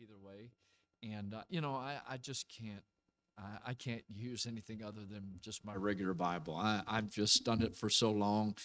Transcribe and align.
either 0.00 0.18
way. 0.20 0.50
And, 1.02 1.34
uh, 1.34 1.42
you 1.48 1.60
know, 1.60 1.74
I, 1.74 1.98
I 2.08 2.16
just 2.16 2.46
can't. 2.48 2.82
I, 3.38 3.70
I 3.70 3.74
can't 3.74 4.02
use 4.12 4.46
anything 4.46 4.82
other 4.82 5.02
than 5.08 5.34
just 5.40 5.64
my 5.64 5.74
regular 5.74 6.14
Bible. 6.14 6.56
I, 6.56 6.82
I've 6.86 7.10
just 7.10 7.44
done 7.44 7.62
it 7.62 7.76
for 7.76 7.88
so 7.88 8.10
long. 8.10 8.56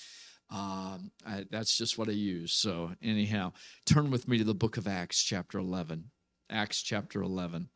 Um, 0.49 1.11
I, 1.25 1.45
that's 1.49 1.77
just 1.77 1.97
what 1.97 2.09
I 2.09 2.13
use. 2.13 2.53
So, 2.53 2.91
anyhow, 3.01 3.53
turn 3.85 4.11
with 4.11 4.27
me 4.27 4.37
to 4.39 4.43
the 4.43 4.55
book 4.55 4.77
of 4.77 4.87
Acts, 4.87 5.21
chapter 5.23 5.59
11. 5.59 6.05
Acts, 6.49 6.81
chapter 6.81 7.21
11. 7.21 7.69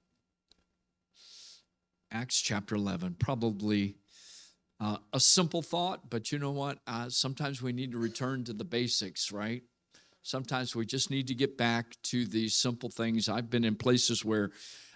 Acts, 2.11 2.41
chapter 2.41 2.75
11. 2.75 3.17
Probably 3.19 3.97
uh, 4.79 4.97
a 5.13 5.19
simple 5.19 5.61
thought, 5.61 6.09
but 6.09 6.31
you 6.31 6.39
know 6.39 6.51
what? 6.51 6.79
Uh, 6.85 7.09
sometimes 7.09 7.61
we 7.61 7.73
need 7.73 7.91
to 7.91 7.97
return 7.97 8.43
to 8.43 8.53
the 8.53 8.63
basics, 8.63 9.31
right? 9.31 9.63
Sometimes 10.27 10.75
we 10.75 10.85
just 10.85 11.09
need 11.09 11.27
to 11.27 11.33
get 11.33 11.57
back 11.57 11.95
to 12.03 12.25
these 12.25 12.53
simple 12.53 12.89
things. 12.89 13.29
I've 13.29 13.49
been 13.49 13.63
in 13.63 13.77
places 13.77 14.25
where 14.25 14.51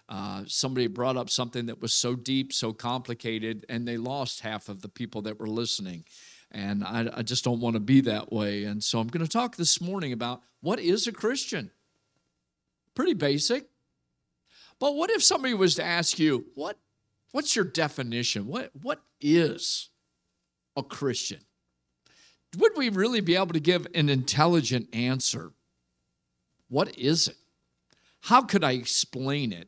uh, 0.09 0.43
somebody 0.45 0.87
brought 0.87 1.15
up 1.15 1.29
something 1.29 1.67
that 1.67 1.81
was 1.81 1.93
so 1.93 2.15
deep, 2.15 2.51
so 2.51 2.73
complicated, 2.73 3.65
and 3.69 3.87
they 3.87 3.95
lost 3.95 4.41
half 4.41 4.67
of 4.67 4.81
the 4.81 4.89
people 4.89 5.21
that 5.21 5.39
were 5.39 5.47
listening. 5.47 6.03
And 6.51 6.83
I, 6.83 7.09
I 7.13 7.21
just 7.21 7.45
don't 7.45 7.61
want 7.61 7.75
to 7.75 7.79
be 7.79 8.01
that 8.01 8.29
way. 8.29 8.65
And 8.65 8.83
so 8.83 8.99
I'm 8.99 9.07
going 9.07 9.25
to 9.25 9.31
talk 9.31 9.55
this 9.55 9.79
morning 9.79 10.11
about 10.11 10.41
what 10.59 10.81
is 10.81 11.07
a 11.07 11.13
Christian? 11.13 11.71
Pretty 12.93 13.13
basic. 13.13 13.69
But 14.79 14.95
what 14.95 15.11
if 15.11 15.23
somebody 15.23 15.53
was 15.53 15.75
to 15.75 15.83
ask 15.83 16.19
you, 16.19 16.47
what, 16.55 16.77
what's 17.31 17.55
your 17.55 17.63
definition? 17.63 18.47
What, 18.47 18.71
what 18.81 19.01
is 19.21 19.91
a 20.75 20.83
Christian? 20.83 21.39
Would 22.57 22.73
we 22.75 22.89
really 22.89 23.21
be 23.21 23.35
able 23.35 23.53
to 23.53 23.59
give 23.59 23.87
an 23.95 24.09
intelligent 24.09 24.93
answer? 24.93 25.51
What 26.69 26.97
is 26.97 27.27
it? 27.27 27.37
How 28.21 28.41
could 28.41 28.63
I 28.63 28.73
explain 28.73 29.51
it? 29.51 29.67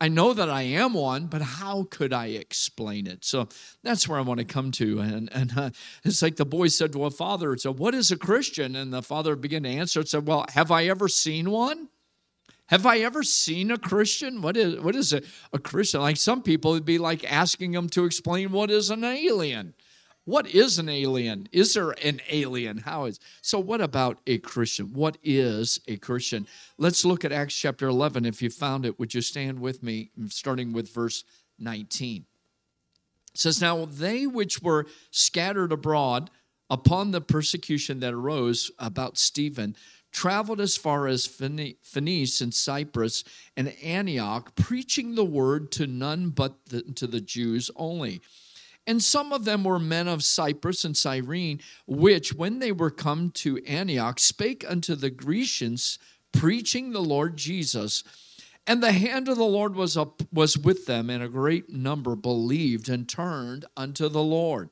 I 0.00 0.08
know 0.08 0.32
that 0.32 0.50
I 0.50 0.62
am 0.62 0.94
one, 0.94 1.26
but 1.26 1.42
how 1.42 1.84
could 1.84 2.12
I 2.12 2.26
explain 2.26 3.06
it? 3.06 3.24
So 3.24 3.46
that's 3.84 4.08
where 4.08 4.18
I 4.18 4.22
want 4.22 4.38
to 4.38 4.44
come 4.44 4.72
to. 4.72 4.98
And, 4.98 5.30
and 5.32 5.56
uh, 5.56 5.70
it's 6.04 6.22
like 6.22 6.34
the 6.34 6.44
boy 6.44 6.68
said 6.68 6.92
to 6.94 7.04
a 7.04 7.10
father, 7.10 7.56
so 7.56 7.72
what 7.72 7.94
is 7.94 8.10
a 8.10 8.16
Christian? 8.16 8.74
And 8.74 8.92
the 8.92 9.02
father 9.02 9.36
began 9.36 9.62
to 9.62 9.68
answer 9.68 10.00
and 10.00 10.08
said, 10.08 10.26
well, 10.26 10.44
have 10.54 10.72
I 10.72 10.86
ever 10.86 11.06
seen 11.06 11.50
one? 11.50 11.88
Have 12.66 12.84
I 12.84 12.98
ever 12.98 13.22
seen 13.22 13.70
a 13.70 13.78
Christian? 13.78 14.42
What 14.42 14.56
is 14.56 14.80
what 14.80 14.96
is 14.96 15.12
a, 15.12 15.22
a 15.52 15.58
Christian? 15.58 16.00
Like 16.00 16.16
some 16.16 16.42
people 16.42 16.72
would 16.72 16.84
be 16.84 16.98
like 16.98 17.30
asking 17.30 17.72
them 17.72 17.88
to 17.90 18.04
explain 18.04 18.50
what 18.50 18.70
is 18.70 18.90
an 18.90 19.04
alien. 19.04 19.74
What 20.24 20.46
is 20.46 20.78
an 20.78 20.88
alien? 20.88 21.48
Is 21.50 21.74
there 21.74 21.90
an 21.90 22.20
alien? 22.30 22.78
How 22.78 23.06
is 23.06 23.18
so? 23.40 23.58
What 23.58 23.80
about 23.80 24.18
a 24.26 24.38
Christian? 24.38 24.92
What 24.92 25.18
is 25.24 25.80
a 25.88 25.96
Christian? 25.96 26.46
Let's 26.78 27.04
look 27.04 27.24
at 27.24 27.32
Acts 27.32 27.56
chapter 27.56 27.88
11. 27.88 28.24
If 28.24 28.40
you 28.40 28.48
found 28.48 28.86
it, 28.86 28.98
would 29.00 29.14
you 29.14 29.20
stand 29.20 29.58
with 29.58 29.82
me, 29.82 30.10
starting 30.28 30.72
with 30.72 30.94
verse 30.94 31.24
19? 31.58 32.24
It 33.34 33.38
says, 33.38 33.60
Now 33.60 33.84
they 33.84 34.26
which 34.26 34.62
were 34.62 34.86
scattered 35.10 35.72
abroad 35.72 36.30
upon 36.70 37.10
the 37.10 37.20
persecution 37.20 37.98
that 38.00 38.14
arose 38.14 38.70
about 38.78 39.18
Stephen 39.18 39.76
traveled 40.12 40.60
as 40.60 40.76
far 40.76 41.08
as 41.08 41.26
Phoenice 41.26 42.40
and 42.40 42.54
Cyprus 42.54 43.24
and 43.56 43.74
Antioch, 43.82 44.54
preaching 44.54 45.14
the 45.14 45.24
word 45.24 45.72
to 45.72 45.86
none 45.86 46.30
but 46.30 46.66
the, 46.66 46.82
to 46.82 47.06
the 47.06 47.20
Jews 47.20 47.70
only. 47.76 48.20
And 48.86 49.02
some 49.02 49.32
of 49.32 49.44
them 49.44 49.64
were 49.64 49.78
men 49.78 50.08
of 50.08 50.24
Cyprus 50.24 50.84
and 50.84 50.96
Cyrene, 50.96 51.60
which, 51.86 52.34
when 52.34 52.58
they 52.58 52.72
were 52.72 52.90
come 52.90 53.30
to 53.30 53.64
Antioch, 53.64 54.18
spake 54.18 54.64
unto 54.68 54.94
the 54.94 55.10
Grecians, 55.10 55.98
preaching 56.32 56.90
the 56.90 57.02
Lord 57.02 57.36
Jesus. 57.36 58.02
And 58.66 58.82
the 58.82 58.92
hand 58.92 59.28
of 59.28 59.36
the 59.36 59.44
Lord 59.44 59.76
was 59.76 59.96
up, 59.96 60.22
was 60.32 60.58
with 60.58 60.86
them, 60.86 61.10
and 61.10 61.22
a 61.22 61.28
great 61.28 61.70
number 61.70 62.16
believed 62.16 62.88
and 62.88 63.08
turned 63.08 63.64
unto 63.76 64.08
the 64.08 64.22
Lord. 64.22 64.70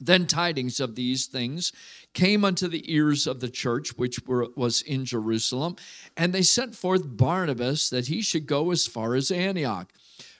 Then 0.00 0.26
tidings 0.26 0.80
of 0.80 0.96
these 0.96 1.26
things 1.26 1.72
came 2.14 2.44
unto 2.44 2.68
the 2.68 2.92
ears 2.92 3.26
of 3.26 3.40
the 3.40 3.48
church 3.48 3.96
which 3.96 4.20
were, 4.26 4.48
was 4.56 4.82
in 4.82 5.04
Jerusalem, 5.04 5.76
and 6.16 6.32
they 6.32 6.42
sent 6.42 6.74
forth 6.74 7.16
Barnabas 7.16 7.88
that 7.90 8.08
he 8.08 8.20
should 8.20 8.46
go 8.46 8.70
as 8.70 8.86
far 8.86 9.14
as 9.14 9.30
Antioch 9.30 9.92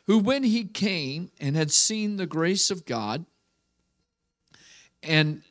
who, 0.07 0.19
when 0.19 0.43
he 0.43 0.65
came 0.65 1.31
and 1.41 1.57
had 1.57 1.71
seen 1.71 2.17
the 2.17 2.27
grace 2.27 2.71
of 2.71 2.85
God, 2.85 3.27
and 5.03 5.43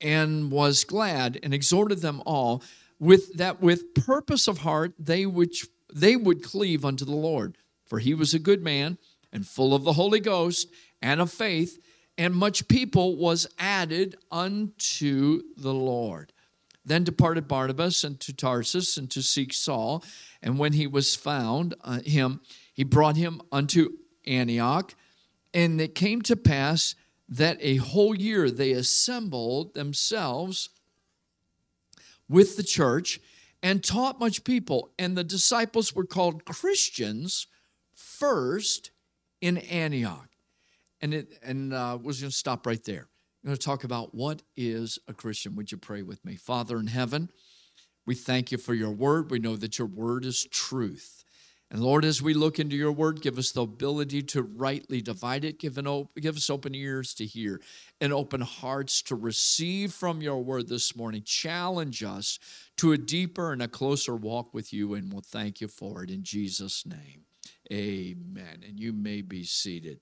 and 0.00 0.50
was 0.50 0.84
glad 0.84 1.38
and 1.42 1.54
exhorted 1.54 2.00
them 2.00 2.22
all 2.26 2.62
with 2.98 3.34
that 3.34 3.60
with 3.62 3.94
purpose 3.94 4.46
of 4.46 4.58
heart 4.58 4.92
they 4.98 5.24
which 5.24 5.66
they 5.92 6.16
would 6.16 6.42
cleave 6.42 6.84
unto 6.84 7.04
the 7.04 7.12
Lord. 7.12 7.56
For 7.86 7.98
he 7.98 8.14
was 8.14 8.34
a 8.34 8.38
good 8.38 8.62
man 8.62 8.98
and 9.32 9.46
full 9.46 9.74
of 9.74 9.84
the 9.84 9.94
Holy 9.94 10.20
Ghost 10.20 10.68
and 11.00 11.20
of 11.20 11.30
faith 11.30 11.78
and 12.16 12.34
much 12.34 12.68
people 12.68 13.16
was 13.16 13.46
added 13.58 14.16
unto 14.30 15.42
the 15.56 15.74
Lord. 15.74 16.32
Then 16.84 17.02
departed 17.02 17.48
Barnabas 17.48 18.04
into 18.04 18.32
Tarsus 18.32 18.96
and 18.96 19.10
to 19.10 19.22
seek 19.22 19.52
Saul. 19.52 20.04
And 20.42 20.58
when 20.58 20.74
he 20.74 20.86
was 20.86 21.16
found 21.16 21.74
uh, 21.82 22.00
him 22.00 22.40
he 22.74 22.84
brought 22.84 23.16
him 23.16 23.40
unto 23.50 23.96
Antioch, 24.26 24.94
and 25.54 25.80
it 25.80 25.94
came 25.94 26.20
to 26.22 26.36
pass 26.36 26.94
that 27.28 27.56
a 27.60 27.76
whole 27.76 28.14
year 28.14 28.50
they 28.50 28.72
assembled 28.72 29.74
themselves 29.74 30.68
with 32.28 32.56
the 32.56 32.62
church 32.62 33.20
and 33.62 33.82
taught 33.82 34.20
much 34.20 34.44
people. 34.44 34.92
And 34.98 35.16
the 35.16 35.24
disciples 35.24 35.94
were 35.94 36.04
called 36.04 36.44
Christians 36.44 37.46
first 37.94 38.90
in 39.40 39.58
Antioch. 39.58 40.28
And 41.00 41.14
it 41.14 41.38
and 41.42 41.72
uh, 41.72 41.98
was 42.02 42.20
going 42.20 42.30
to 42.30 42.36
stop 42.36 42.66
right 42.66 42.82
there. 42.84 43.08
I'm 43.42 43.48
going 43.48 43.56
to 43.56 43.62
talk 43.62 43.84
about 43.84 44.14
what 44.14 44.42
is 44.56 44.98
a 45.06 45.12
Christian. 45.12 45.54
Would 45.56 45.70
you 45.70 45.78
pray 45.78 46.02
with 46.02 46.24
me, 46.24 46.36
Father 46.36 46.78
in 46.78 46.88
heaven? 46.88 47.30
We 48.06 48.14
thank 48.14 48.52
you 48.52 48.58
for 48.58 48.74
your 48.74 48.90
word. 48.90 49.30
We 49.30 49.38
know 49.38 49.56
that 49.56 49.78
your 49.78 49.88
word 49.88 50.24
is 50.24 50.44
truth. 50.50 51.23
And 51.74 51.82
Lord, 51.82 52.04
as 52.04 52.22
we 52.22 52.34
look 52.34 52.60
into 52.60 52.76
your 52.76 52.92
word, 52.92 53.20
give 53.20 53.36
us 53.36 53.50
the 53.50 53.62
ability 53.62 54.22
to 54.22 54.42
rightly 54.42 55.00
divide 55.00 55.44
it. 55.44 55.58
Give, 55.58 55.76
an 55.76 56.06
give 56.20 56.36
us 56.36 56.48
open 56.48 56.72
ears 56.72 57.14
to 57.14 57.26
hear 57.26 57.60
and 58.00 58.12
open 58.12 58.42
hearts 58.42 59.02
to 59.02 59.16
receive 59.16 59.92
from 59.92 60.22
your 60.22 60.38
word 60.38 60.68
this 60.68 60.94
morning. 60.94 61.24
Challenge 61.24 62.04
us 62.04 62.38
to 62.76 62.92
a 62.92 62.96
deeper 62.96 63.52
and 63.52 63.60
a 63.60 63.66
closer 63.66 64.14
walk 64.14 64.54
with 64.54 64.72
you, 64.72 64.94
and 64.94 65.12
we'll 65.12 65.22
thank 65.22 65.60
you 65.60 65.66
for 65.66 66.04
it 66.04 66.10
in 66.10 66.22
Jesus' 66.22 66.86
name. 66.86 67.22
Amen. 67.72 68.62
And 68.64 68.78
you 68.78 68.92
may 68.92 69.20
be 69.20 69.42
seated. 69.42 69.98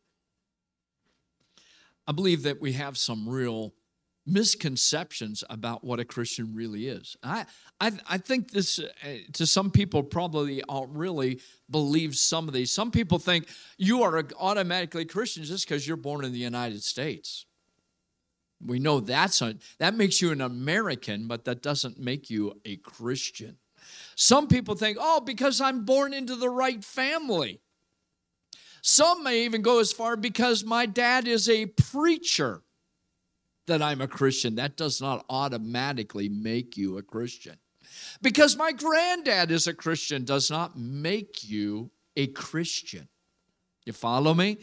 I 2.07 2.13
believe 2.13 2.43
that 2.43 2.61
we 2.61 2.73
have 2.73 2.99
some 2.99 3.27
real 3.27 3.73
misconceptions 4.27 5.43
about 5.51 5.83
what 5.83 5.99
a 6.01 6.05
Christian 6.05 6.55
really 6.55 6.87
is. 6.87 7.17
I, 7.23 7.47
I, 7.81 7.93
I 8.09 8.19
think 8.19 8.51
this, 8.53 8.79
uh, 8.79 8.85
to 9.33 9.47
some 9.47 9.71
people, 9.71 10.03
probably 10.03 10.63
really 10.89 11.41
believe 11.71 12.17
some 12.17 12.47
of 12.49 12.55
these. 12.55 12.71
Some 12.71 12.91
people 12.91 13.19
think 13.19 13.49
you 13.79 14.03
are 14.03 14.25
automatically 14.39 15.05
Christian 15.05 15.45
just 15.45 15.67
because 15.67 15.87
you're 15.87 15.97
born 15.97 16.25
in 16.25 16.33
the 16.33 16.39
United 16.39 16.83
States. 16.83 17.47
We 18.65 18.79
know 18.79 19.01
that's 19.01 19.43
a, 19.43 19.57
that 19.79 19.95
makes 19.95 20.23
you 20.23 20.31
an 20.31 20.41
American, 20.41 21.27
but 21.27 21.45
that 21.47 21.63
doesn't 21.63 21.99
make 21.99 22.31
you 22.31 22.61
a 22.65 22.77
Christian. 22.77 23.57
Some 24.15 24.47
people 24.47 24.77
think, 24.77 24.99
oh, 25.01 25.21
because 25.21 25.61
I'm 25.61 25.85
born 25.85 26.15
into 26.15 26.37
the 26.37 26.49
right 26.49 26.85
family. 26.85 27.61
Some 28.83 29.25
may 29.25 29.45
even 29.45 29.63
go 29.63 29.81
as 29.81 29.93
far 29.93 30.17
because 30.17 30.65
my 30.65 30.87
dad 30.87 31.27
is 31.27 31.49
a 31.49 31.67
preacher 31.67 32.63
that 33.67 33.83
I'm 33.83 34.01
a 34.01 34.09
Christian. 34.09 34.57
That 34.57 34.77
does 34.77 35.01
not 35.01 35.25
automatically 35.29 36.29
make 36.29 36.77
you 36.77 36.99
a 36.99 37.03
Christian. 37.03 37.57
Because 38.21 38.57
my 38.57 38.73
granddad 38.73 39.51
is 39.51 39.67
a 39.67 39.75
Christian 39.75 40.25
does 40.25 40.51
not 40.51 40.79
make 40.79 41.49
you 41.49 41.91
a 42.17 42.27
Christian. 42.29 43.09
You 43.85 43.93
follow 43.93 44.35
me? 44.35 44.59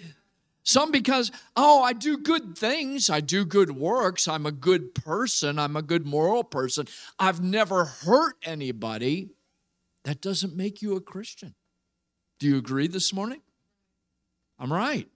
Some 0.63 0.91
because, 0.91 1.31
oh, 1.55 1.81
I 1.81 1.93
do 1.93 2.17
good 2.17 2.57
things, 2.57 3.09
I 3.09 3.21
do 3.21 3.45
good 3.45 3.71
works, 3.71 4.27
I'm 4.27 4.45
a 4.45 4.51
good 4.51 4.93
person, 4.93 5.57
I'm 5.57 5.75
a 5.75 5.81
good 5.81 6.05
moral 6.05 6.43
person, 6.43 6.87
I've 7.17 7.41
never 7.41 7.85
hurt 7.85 8.35
anybody. 8.43 9.29
That 10.03 10.21
doesn't 10.21 10.55
make 10.55 10.81
you 10.81 10.95
a 10.95 11.01
Christian. 11.01 11.55
Do 12.39 12.47
you 12.47 12.57
agree 12.57 12.87
this 12.87 13.11
morning? 13.11 13.41
I'm 14.59 14.71
right. 14.71 15.07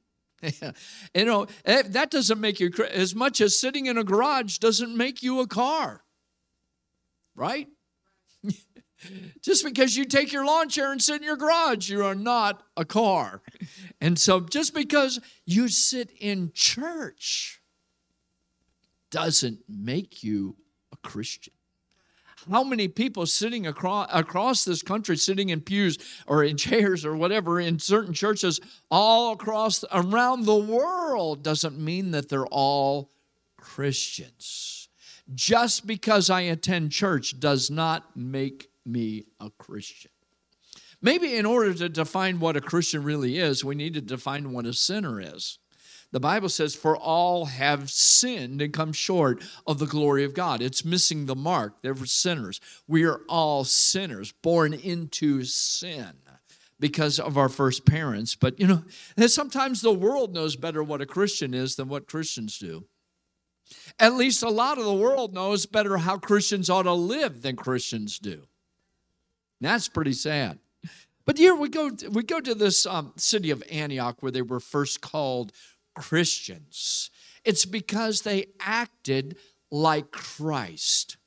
you 1.15 1.25
know, 1.25 1.47
eh, 1.65 1.83
that 1.87 2.11
doesn't 2.11 2.39
make 2.39 2.59
you, 2.59 2.71
as 2.91 3.15
much 3.15 3.41
as 3.41 3.59
sitting 3.59 3.85
in 3.85 3.97
a 3.97 4.03
garage 4.03 4.57
doesn't 4.57 4.95
make 4.95 5.23
you 5.23 5.39
a 5.39 5.47
car, 5.47 6.03
right? 7.35 7.67
just 9.41 9.63
because 9.63 9.95
you 9.95 10.05
take 10.05 10.31
your 10.31 10.45
lawn 10.45 10.69
chair 10.69 10.91
and 10.91 11.01
sit 11.01 11.17
in 11.17 11.23
your 11.23 11.37
garage, 11.37 11.89
you 11.89 12.03
are 12.03 12.15
not 12.15 12.63
a 12.75 12.85
car. 12.85 13.41
And 14.01 14.17
so 14.19 14.41
just 14.41 14.73
because 14.73 15.19
you 15.45 15.67
sit 15.67 16.11
in 16.19 16.51
church 16.53 17.61
doesn't 19.11 19.59
make 19.67 20.23
you 20.23 20.57
a 20.91 20.97
Christian. 20.97 21.53
How 22.49 22.63
many 22.63 22.87
people 22.87 23.25
sitting 23.25 23.67
across 23.67 24.09
across 24.11 24.65
this 24.65 24.81
country 24.81 25.17
sitting 25.17 25.49
in 25.49 25.61
pews 25.61 25.97
or 26.27 26.43
in 26.43 26.57
chairs 26.57 27.05
or 27.05 27.15
whatever 27.15 27.59
in 27.59 27.79
certain 27.79 28.13
churches 28.13 28.59
all 28.89 29.33
across 29.33 29.83
around 29.91 30.45
the 30.45 30.55
world 30.55 31.43
doesn't 31.43 31.77
mean 31.79 32.11
that 32.11 32.29
they're 32.29 32.47
all 32.47 33.11
Christians. 33.57 34.89
Just 35.33 35.87
because 35.87 36.29
I 36.29 36.41
attend 36.41 36.91
church 36.91 37.39
does 37.39 37.71
not 37.71 38.15
make 38.15 38.69
me 38.85 39.25
a 39.39 39.49
Christian. 39.49 40.11
Maybe 41.01 41.35
in 41.35 41.45
order 41.45 41.73
to 41.73 41.89
define 41.89 42.39
what 42.39 42.57
a 42.57 42.61
Christian 42.61 43.03
really 43.03 43.37
is, 43.37 43.63
we 43.63 43.75
need 43.75 43.93
to 43.93 44.01
define 44.01 44.51
what 44.51 44.65
a 44.65 44.73
sinner 44.73 45.21
is. 45.21 45.59
The 46.13 46.19
Bible 46.19 46.47
says, 46.47 46.75
For 46.75 46.95
all 46.95 47.45
have 47.45 47.89
sinned 47.89 48.61
and 48.61 48.71
come 48.71 48.93
short 48.93 49.43
of 49.65 49.79
the 49.79 49.87
glory 49.87 50.23
of 50.23 50.35
God. 50.35 50.61
It's 50.61 50.85
missing 50.85 51.25
the 51.25 51.35
mark. 51.35 51.81
They're 51.81 51.95
sinners. 52.05 52.61
We 52.87 53.03
are 53.03 53.21
all 53.27 53.63
sinners, 53.63 54.31
born 54.43 54.75
into 54.75 55.43
sin 55.43 56.13
because 56.79 57.19
of 57.19 57.35
our 57.35 57.49
first 57.49 57.85
parents. 57.87 58.35
But, 58.35 58.59
you 58.59 58.67
know, 58.67 58.83
sometimes 59.27 59.81
the 59.81 59.91
world 59.91 60.35
knows 60.35 60.55
better 60.55 60.83
what 60.83 61.01
a 61.01 61.07
Christian 61.07 61.55
is 61.55 61.75
than 61.77 61.89
what 61.89 62.07
Christians 62.07 62.59
do. 62.59 62.85
At 63.97 64.13
least 64.13 64.43
a 64.43 64.49
lot 64.49 64.77
of 64.77 64.85
the 64.85 64.93
world 64.93 65.33
knows 65.33 65.65
better 65.65 65.97
how 65.97 66.17
Christians 66.17 66.69
ought 66.69 66.83
to 66.83 66.93
live 66.93 67.41
than 67.41 67.55
Christians 67.55 68.19
do. 68.19 68.43
That's 69.61 69.89
pretty 69.89 70.13
sad. 70.13 70.59
But 71.25 71.37
here 71.37 71.55
we 71.55 71.69
go. 71.69 71.89
We 72.11 72.23
go 72.23 72.41
to 72.41 72.53
this 72.53 72.85
um, 72.85 73.13
city 73.15 73.49
of 73.49 73.63
Antioch 73.71 74.17
where 74.19 74.31
they 74.31 74.41
were 74.41 74.59
first 74.59 74.99
called 74.99 75.53
Christians. 75.93 77.09
It's 77.43 77.65
because 77.65 78.21
they 78.21 78.47
acted 78.59 79.37
like 79.71 80.11
Christ. 80.11 81.17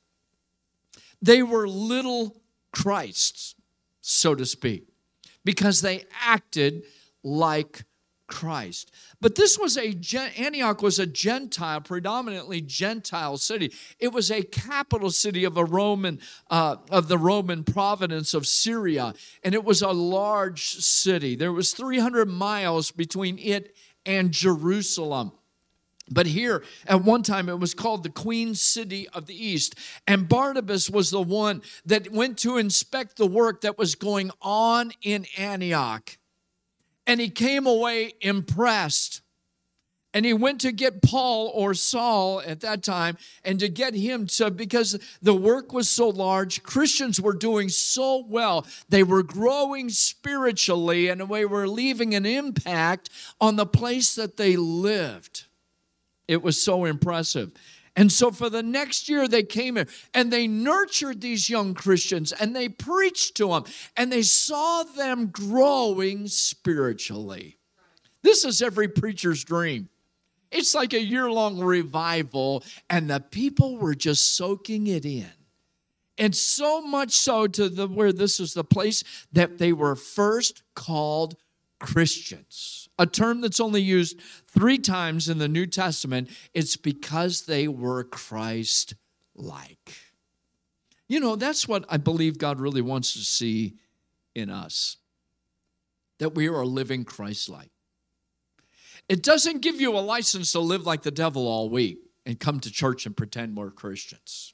They 1.21 1.43
were 1.43 1.67
little 1.67 2.35
Christs, 2.71 3.55
so 4.01 4.35
to 4.35 4.45
speak, 4.45 4.87
because 5.43 5.81
they 5.81 6.05
acted 6.21 6.83
like 7.23 7.83
Christ. 8.27 8.91
But 9.21 9.35
this 9.35 9.57
was 9.57 9.77
a 9.77 9.97
Antioch 10.37 10.81
was 10.81 10.99
a 10.99 11.05
Gentile, 11.05 11.81
predominantly 11.81 12.61
Gentile 12.61 13.37
city. 13.37 13.73
It 13.99 14.11
was 14.11 14.29
a 14.29 14.43
capital 14.43 15.11
city 15.11 15.45
of 15.45 15.57
a 15.57 15.63
Roman 15.63 16.19
uh, 16.49 16.75
of 16.91 17.07
the 17.07 17.17
Roman 17.17 17.63
province 17.63 18.33
of 18.33 18.45
Syria, 18.45 19.13
and 19.43 19.55
it 19.55 19.63
was 19.63 19.81
a 19.81 19.91
large 19.91 20.65
city. 20.65 21.35
There 21.35 21.53
was 21.53 21.71
300 21.71 22.27
miles 22.27 22.91
between 22.91 23.39
it 23.39 23.75
and 24.07 24.31
Jerusalem. 24.31 25.33
But 26.09 26.25
here, 26.25 26.63
at 26.85 27.03
one 27.03 27.21
time, 27.21 27.49
it 27.49 27.59
was 27.59 27.73
called 27.73 28.03
the 28.03 28.09
Queen 28.09 28.55
City 28.55 29.09
of 29.09 29.25
the 29.25 29.35
East. 29.35 29.75
And 30.07 30.29
Barnabas 30.29 30.89
was 30.89 31.11
the 31.11 31.21
one 31.21 31.61
that 31.85 32.11
went 32.11 32.37
to 32.39 32.57
inspect 32.57 33.17
the 33.17 33.27
work 33.27 33.61
that 33.61 33.77
was 33.77 33.95
going 33.95 34.31
on 34.41 34.93
in 35.01 35.25
Antioch. 35.37 36.17
And 37.05 37.19
he 37.19 37.29
came 37.29 37.67
away 37.67 38.13
impressed 38.21 39.21
and 40.13 40.25
he 40.25 40.33
went 40.33 40.61
to 40.61 40.71
get 40.71 41.01
Paul 41.01 41.51
or 41.53 41.73
Saul 41.73 42.41
at 42.41 42.61
that 42.61 42.81
time 42.81 43.17
and 43.43 43.59
to 43.59 43.69
get 43.69 43.93
him 43.93 44.25
to, 44.27 44.49
because 44.49 44.97
the 45.21 45.33
work 45.33 45.73
was 45.73 45.89
so 45.89 46.09
large, 46.09 46.63
Christians 46.63 47.21
were 47.21 47.33
doing 47.33 47.69
so 47.69 48.25
well. 48.27 48.65
They 48.89 49.03
were 49.03 49.21
growing 49.21 49.89
spiritually 49.89 51.09
and 51.09 51.21
they 51.29 51.45
were 51.45 51.67
leaving 51.67 52.15
an 52.15 52.25
impact 52.25 53.09
on 53.39 53.57
the 53.57 53.65
place 53.65 54.15
that 54.15 54.37
they 54.37 54.55
lived. 54.55 55.45
It 56.27 56.41
was 56.41 56.61
so 56.61 56.85
impressive. 56.85 57.51
And 57.95 58.11
so 58.11 58.31
for 58.31 58.49
the 58.49 58.63
next 58.63 59.09
year, 59.09 59.27
they 59.27 59.43
came 59.43 59.75
here 59.75 59.87
and 60.13 60.31
they 60.31 60.47
nurtured 60.47 61.19
these 61.19 61.49
young 61.49 61.73
Christians 61.73 62.31
and 62.31 62.55
they 62.55 62.69
preached 62.69 63.35
to 63.37 63.49
them 63.49 63.63
and 63.95 64.11
they 64.11 64.21
saw 64.21 64.83
them 64.83 65.27
growing 65.27 66.27
spiritually. 66.27 67.57
This 68.23 68.45
is 68.45 68.61
every 68.61 68.87
preacher's 68.87 69.43
dream. 69.43 69.89
It's 70.57 70.73
like 70.73 70.93
a 70.93 71.01
year 71.01 71.29
long 71.29 71.59
revival, 71.59 72.63
and 72.89 73.09
the 73.09 73.19
people 73.19 73.77
were 73.77 73.95
just 73.95 74.35
soaking 74.35 74.87
it 74.87 75.05
in. 75.05 75.29
And 76.17 76.35
so 76.35 76.81
much 76.81 77.11
so 77.11 77.45
to 77.45 77.69
the 77.69 77.87
where 77.87 78.11
this 78.11 78.39
is 78.39 78.55
the 78.55 78.63
place 78.63 79.03
that 79.31 79.59
they 79.59 79.71
were 79.71 79.95
first 79.95 80.63
called 80.73 81.35
Christians. 81.79 82.89
A 82.97 83.05
term 83.05 83.41
that's 83.41 83.59
only 83.59 83.81
used 83.81 84.19
three 84.47 84.79
times 84.79 85.29
in 85.29 85.37
the 85.37 85.47
New 85.47 85.67
Testament. 85.67 86.29
It's 86.55 86.75
because 86.75 87.45
they 87.45 87.67
were 87.67 88.03
Christ 88.03 88.95
like. 89.35 89.93
You 91.07 91.19
know, 91.19 91.35
that's 91.35 91.67
what 91.67 91.85
I 91.87 91.97
believe 91.97 92.39
God 92.39 92.59
really 92.59 92.81
wants 92.81 93.13
to 93.13 93.19
see 93.19 93.75
in 94.33 94.49
us 94.49 94.97
that 96.17 96.33
we 96.33 96.47
are 96.47 96.65
living 96.65 97.05
Christ 97.05 97.47
like. 97.47 97.69
It 99.09 99.23
doesn't 99.23 99.61
give 99.61 99.79
you 99.79 99.97
a 99.97 99.99
license 99.99 100.51
to 100.51 100.59
live 100.59 100.85
like 100.85 101.03
the 101.03 101.11
devil 101.11 101.47
all 101.47 101.69
week 101.69 101.99
and 102.25 102.39
come 102.39 102.59
to 102.59 102.71
church 102.71 103.05
and 103.05 103.15
pretend 103.15 103.55
we're 103.55 103.71
Christians. 103.71 104.53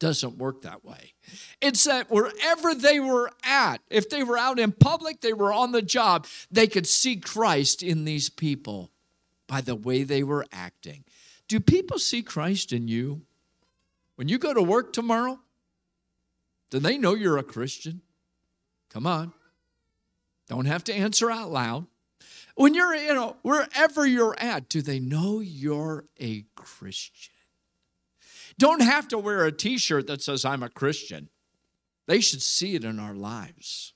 Doesn't 0.00 0.38
work 0.38 0.62
that 0.62 0.84
way. 0.84 1.14
It's 1.60 1.84
that 1.84 2.10
wherever 2.10 2.74
they 2.74 3.00
were 3.00 3.30
at, 3.42 3.78
if 3.90 4.08
they 4.08 4.22
were 4.22 4.38
out 4.38 4.58
in 4.58 4.72
public, 4.72 5.20
they 5.20 5.32
were 5.32 5.52
on 5.52 5.72
the 5.72 5.82
job, 5.82 6.26
they 6.50 6.66
could 6.66 6.86
see 6.86 7.16
Christ 7.16 7.82
in 7.82 8.04
these 8.04 8.28
people 8.28 8.90
by 9.48 9.60
the 9.60 9.74
way 9.74 10.04
they 10.04 10.22
were 10.22 10.46
acting. 10.52 11.04
Do 11.48 11.58
people 11.58 11.98
see 11.98 12.22
Christ 12.22 12.72
in 12.72 12.86
you? 12.86 13.22
When 14.16 14.28
you 14.28 14.38
go 14.38 14.52
to 14.52 14.62
work 14.62 14.92
tomorrow, 14.92 15.40
do 16.70 16.78
they 16.78 16.98
know 16.98 17.14
you're 17.14 17.38
a 17.38 17.42
Christian? 17.42 18.02
Come 18.90 19.06
on. 19.06 19.32
Don't 20.48 20.66
have 20.66 20.84
to 20.84 20.94
answer 20.94 21.30
out 21.30 21.50
loud. 21.50 21.86
When 22.58 22.74
you're, 22.74 22.92
you 22.92 23.14
know, 23.14 23.36
wherever 23.42 24.04
you're 24.04 24.34
at, 24.36 24.68
do 24.68 24.82
they 24.82 24.98
know 24.98 25.38
you're 25.38 26.06
a 26.20 26.44
Christian? 26.56 27.32
Don't 28.58 28.82
have 28.82 29.06
to 29.08 29.18
wear 29.18 29.44
a 29.44 29.52
t 29.52 29.78
shirt 29.78 30.08
that 30.08 30.22
says, 30.22 30.44
I'm 30.44 30.64
a 30.64 30.68
Christian. 30.68 31.28
They 32.08 32.18
should 32.20 32.42
see 32.42 32.74
it 32.74 32.82
in 32.82 32.98
our 32.98 33.14
lives. 33.14 33.94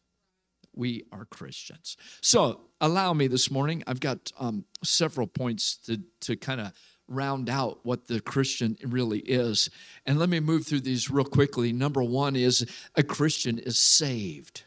We 0.73 1.03
are 1.11 1.25
Christians. 1.25 1.97
So, 2.21 2.61
allow 2.81 3.13
me 3.15 3.27
this 3.27 3.51
morning, 3.51 3.83
I've 3.89 3.99
got 3.99 4.31
um, 4.39 4.65
several 4.85 5.27
points 5.27 5.77
to, 5.87 6.01
to 6.21 6.37
kind 6.37 6.61
of 6.61 6.73
round 7.09 7.51
out 7.51 7.81
what 7.83 8.07
the 8.07 8.21
Christian 8.21 8.79
really 8.85 9.19
is. 9.19 9.71
And 10.07 10.21
let 10.21 10.29
me 10.29 10.39
move 10.39 10.69
through 10.69 10.83
these 10.83 11.11
real 11.11 11.25
quickly. 11.25 11.73
Number 11.73 12.05
one 12.05 12.37
is 12.37 12.65
a 12.95 13.03
Christian 13.03 13.59
is 13.59 13.77
saved, 13.77 14.63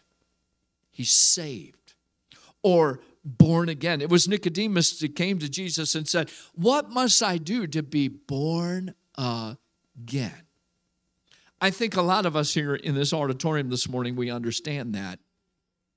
he's 0.91 1.13
saved. 1.13 1.93
Or 2.62 3.00
born 3.25 3.67
again. 3.67 4.01
It 4.01 4.10
was 4.10 4.27
Nicodemus 4.27 5.00
that 5.00 5.15
came 5.15 5.39
to 5.39 5.50
Jesus 5.50 5.96
and 5.96 6.08
said, 6.08 6.29
What 6.53 6.91
must 6.91 7.22
I 7.24 7.38
do 7.38 7.67
to 7.67 7.82
be 7.82 8.08
born 8.08 8.94
again? 9.17 10.44
I 11.60 11.72
think 11.72 11.96
a 11.96 12.01
lot 12.01 12.25
of 12.25 12.36
us 12.36 12.53
here 12.53 12.75
in 12.75 12.96
this 12.96 13.12
auditorium 13.13 13.70
this 13.70 13.89
morning, 13.89 14.15
we 14.15 14.29
understand 14.29 14.94
that. 14.94 15.20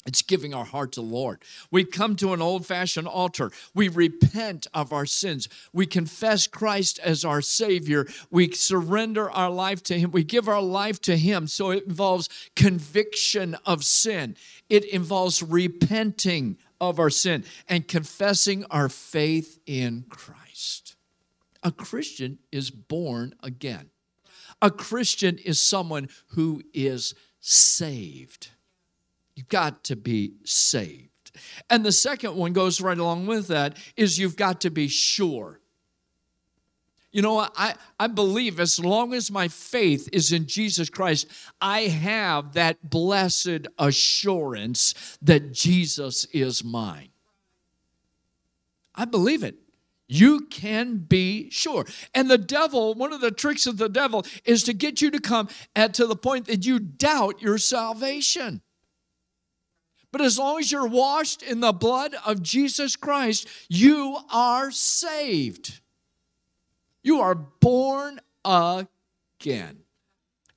It's 0.06 0.22
giving 0.22 0.54
our 0.54 0.64
heart 0.64 0.92
to 0.92 1.00
the 1.02 1.06
Lord. 1.06 1.42
We 1.70 1.84
come 1.84 2.16
to 2.16 2.32
an 2.32 2.40
old 2.40 2.64
fashioned 2.64 3.06
altar. 3.06 3.52
We 3.74 3.88
repent 3.88 4.66
of 4.72 4.90
our 4.90 5.04
sins. 5.04 5.50
We 5.70 5.84
confess 5.84 6.46
Christ 6.46 6.98
as 7.00 7.26
our 7.26 7.42
Savior. 7.42 8.06
We 8.30 8.50
surrender 8.52 9.30
our 9.30 9.50
life 9.50 9.82
to 9.82 9.98
Him. 9.98 10.10
We 10.10 10.24
give 10.24 10.48
our 10.48 10.62
life 10.62 10.98
to 11.02 11.18
Him. 11.18 11.46
So 11.46 11.70
it 11.70 11.84
involves 11.84 12.30
conviction 12.56 13.56
of 13.66 13.84
sin, 13.84 14.36
it 14.70 14.84
involves 14.86 15.42
repenting 15.42 16.56
of 16.80 16.98
our 16.98 17.10
sin 17.10 17.44
and 17.68 17.88
confessing 17.88 18.64
our 18.70 18.88
faith 18.88 19.58
in 19.66 20.04
Christ. 20.08 20.96
A 21.62 21.72
Christian 21.72 22.38
is 22.52 22.70
born 22.70 23.34
again. 23.42 23.90
A 24.62 24.70
Christian 24.70 25.38
is 25.38 25.60
someone 25.60 26.08
who 26.28 26.62
is 26.72 27.14
saved. 27.40 28.50
You've 29.34 29.48
got 29.48 29.84
to 29.84 29.96
be 29.96 30.34
saved. 30.44 31.10
And 31.70 31.84
the 31.84 31.92
second 31.92 32.34
one 32.34 32.52
goes 32.52 32.80
right 32.80 32.98
along 32.98 33.26
with 33.26 33.48
that 33.48 33.76
is 33.96 34.18
you've 34.18 34.36
got 34.36 34.60
to 34.62 34.70
be 34.70 34.88
sure. 34.88 35.60
You 37.10 37.22
know, 37.22 37.38
I, 37.38 37.74
I 37.98 38.06
believe 38.06 38.60
as 38.60 38.78
long 38.78 39.14
as 39.14 39.30
my 39.30 39.48
faith 39.48 40.08
is 40.12 40.30
in 40.30 40.46
Jesus 40.46 40.90
Christ, 40.90 41.26
I 41.60 41.82
have 41.82 42.52
that 42.52 42.90
blessed 42.90 43.66
assurance 43.78 45.16
that 45.22 45.52
Jesus 45.52 46.26
is 46.26 46.62
mine. 46.62 47.08
I 48.94 49.06
believe 49.06 49.42
it. 49.42 49.56
You 50.06 50.46
can 50.46 50.96
be 50.96 51.50
sure. 51.50 51.84
And 52.14 52.30
the 52.30 52.38
devil, 52.38 52.94
one 52.94 53.12
of 53.12 53.20
the 53.20 53.30
tricks 53.30 53.66
of 53.66 53.76
the 53.76 53.88
devil 53.88 54.24
is 54.44 54.62
to 54.64 54.72
get 54.72 55.00
you 55.00 55.10
to 55.10 55.20
come 55.20 55.48
at, 55.76 55.94
to 55.94 56.06
the 56.06 56.16
point 56.16 56.46
that 56.46 56.64
you 56.64 56.78
doubt 56.78 57.42
your 57.42 57.58
salvation. 57.58 58.62
But 60.10 60.22
as 60.22 60.38
long 60.38 60.58
as 60.58 60.72
you're 60.72 60.86
washed 60.88 61.42
in 61.42 61.60
the 61.60 61.72
blood 61.72 62.14
of 62.24 62.42
Jesus 62.42 62.96
Christ, 62.96 63.46
you 63.68 64.18
are 64.32 64.70
saved. 64.70 65.80
You 67.02 67.20
are 67.20 67.34
born 67.34 68.20
again. 68.44 69.78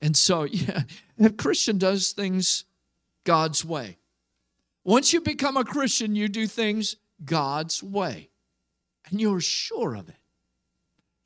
And 0.02 0.18
so, 0.18 0.44
yeah, 0.52 0.84
a 1.20 1.30
Christian 1.30 1.78
does 1.78 2.12
things 2.12 2.66
God's 3.24 3.64
way. 3.64 3.98
Once 4.84 5.14
you 5.14 5.22
become 5.22 5.58
a 5.58 5.64
Christian, 5.64 6.16
you 6.16 6.28
do 6.28 6.48
things 6.48 6.96
God's 7.24 7.84
way. 7.84 8.30
And 9.10 9.22
you're 9.22 9.42
sure 9.42 9.96
of 9.96 10.10
it. 10.10 10.16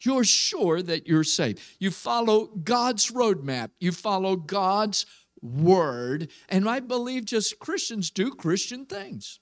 You're 0.01 0.23
sure 0.23 0.81
that 0.81 1.07
you're 1.07 1.23
saved. 1.23 1.59
You 1.79 1.89
follow 1.89 2.47
God's 2.47 3.11
roadmap, 3.11 3.71
you 3.79 3.91
follow 3.91 4.35
God's 4.35 5.05
word. 5.41 6.29
And 6.49 6.69
I 6.69 6.79
believe 6.79 7.25
just 7.25 7.59
Christians 7.59 8.11
do 8.11 8.31
Christian 8.31 8.85
things. 8.85 9.39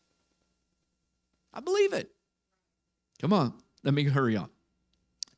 I 1.54 1.60
believe 1.60 1.94
it. 1.94 2.12
Come 3.20 3.34
on, 3.34 3.54
let 3.84 3.94
me 3.94 4.04
hurry 4.06 4.36
on. 4.36 4.50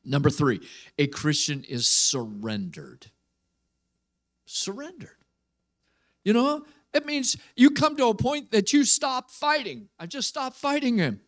Number 0.06 0.30
three, 0.30 0.60
a 0.98 1.08
Christian 1.08 1.64
is 1.64 1.88
surrendered. 1.88 3.10
Surrendered. 4.46 5.10
You 6.24 6.32
know, 6.32 6.64
it 6.94 7.04
means 7.04 7.36
you 7.56 7.70
come 7.70 7.96
to 7.96 8.06
a 8.06 8.14
point 8.14 8.52
that 8.52 8.72
you 8.72 8.84
stop 8.84 9.32
fighting. 9.32 9.88
I 9.98 10.06
just 10.06 10.28
stopped 10.28 10.56
fighting 10.56 10.98
him. 10.98 11.20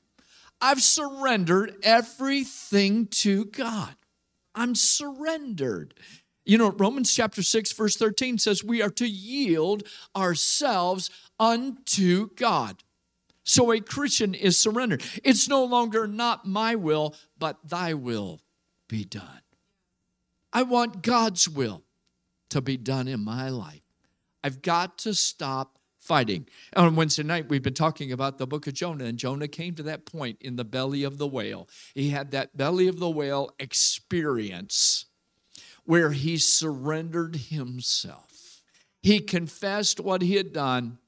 I've 0.61 0.81
surrendered 0.81 1.75
everything 1.83 3.07
to 3.07 3.47
God. 3.47 3.95
I'm 4.55 4.77
surrendered. 4.77 5.95
You 6.45 6.59
know, 6.59 6.71
Romans 6.71 7.13
chapter 7.13 7.43
6, 7.43 7.73
verse 7.73 7.97
13 7.97 8.39
says, 8.39 8.63
We 8.63 8.81
are 8.81 8.91
to 8.91 9.09
yield 9.09 9.83
ourselves 10.17 11.11
unto 11.39 12.31
God. 12.37 12.85
So 13.43 13.73
a 13.73 13.81
Christian 13.81 14.35
is 14.35 14.57
surrendered. 14.57 15.03
It's 15.25 15.49
no 15.49 15.65
longer 15.65 16.07
not 16.07 16.47
my 16.47 16.77
will, 16.77 17.17
but 17.39 17.59
thy 17.69 17.95
will 17.95 18.41
be 18.89 19.05
done. 19.05 19.43
I 20.53 20.63
want 20.63 21.03
God's 21.03 21.49
will 21.49 21.85
to 22.51 22.61
be 22.61 22.77
done 22.77 23.07
in 23.07 23.21
my 23.21 23.49
life. 23.51 23.83
I've 24.43 24.63
got 24.63 24.99
to 24.99 25.15
stop 25.15 25.79
fighting. 25.99 26.49
On 26.75 26.97
Wednesday 26.97 27.23
night, 27.23 27.49
we've 27.49 27.63
been 27.63 27.75
talking 27.75 28.13
about 28.13 28.39
the 28.39 28.47
book 28.47 28.67
of 28.67 28.73
Jonah, 28.73 29.05
and 29.05 29.19
Jonah 29.19 29.49
came 29.49 29.75
to 29.75 29.83
that 29.85 30.07
point 30.07 30.39
in 30.41 30.57
the 30.57 30.65
belly 30.65 31.05
of 31.05 31.19
the 31.19 31.27
whale. 31.27 31.69
He 31.95 32.11
had 32.11 32.31
that 32.31 32.57
belly 32.57 32.89
of 32.89 32.99
the 32.99 33.11
whale 33.11 33.51
experience 33.59 35.07
where 35.85 36.13
he 36.13 36.37
surrendered 36.37 37.37
himself. 37.37 38.63
He 39.03 39.21
confessed 39.21 40.01
what 40.01 40.23
he 40.23 40.37
had 40.37 40.53
done 40.53 40.99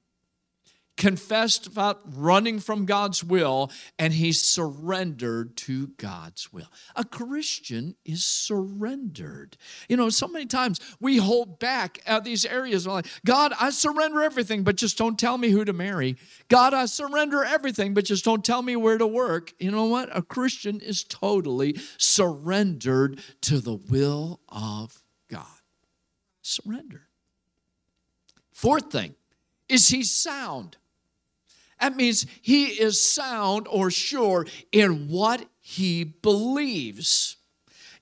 confessed 1.01 1.67
about 1.67 2.03
running 2.15 2.61
from 2.61 2.85
God's 2.85 3.25
will, 3.25 3.71
and 3.99 4.13
he 4.13 4.33
surrendered 4.33 5.57
to 5.57 5.87
God's 5.97 6.53
will. 6.53 6.71
A 6.95 7.07
Christian 7.07 7.97
is 8.05 8.23
surrendered. 8.23 9.57
You 9.89 9.97
know, 9.97 10.11
so 10.11 10.29
many 10.29 10.45
times 10.45 10.79
we 11.01 11.17
hold 11.17 11.59
back 11.59 12.01
at 12.05 12.23
these 12.23 12.45
areas 12.45 12.87
like, 12.87 13.07
God, 13.25 13.55
I 13.59 13.71
surrender 13.71 14.21
everything, 14.21 14.63
but 14.63 14.77
just 14.77 14.99
don't 14.99 15.19
tell 15.19 15.39
me 15.39 15.49
who 15.49 15.65
to 15.65 15.73
marry. 15.73 16.17
God, 16.49 16.75
I 16.75 16.85
surrender 16.85 17.43
everything, 17.45 17.95
but 17.95 18.05
just 18.05 18.27
don't 18.27 18.45
tell 18.45 18.61
me 18.61 18.77
where 18.77 18.99
to 18.99 19.07
work. 19.07 19.55
You 19.59 19.71
know 19.71 19.87
what? 19.87 20.15
A 20.15 20.21
Christian 20.21 20.81
is 20.81 21.03
totally 21.03 21.81
surrendered 21.97 23.21
to 23.41 23.59
the 23.61 23.75
will 23.75 24.41
of 24.51 25.03
God. 25.31 25.47
Surrender. 26.43 27.09
Fourth 28.53 28.93
thing, 28.93 29.15
is 29.67 29.89
he 29.89 30.03
sound? 30.03 30.77
That 31.81 31.97
means 31.97 32.27
he 32.43 32.67
is 32.67 33.01
sound 33.01 33.67
or 33.69 33.91
sure 33.91 34.47
in 34.71 35.09
what 35.09 35.47
he 35.59 36.05
believes. 36.05 37.37